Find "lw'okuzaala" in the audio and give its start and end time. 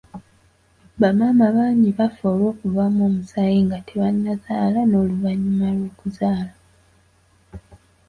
5.77-6.53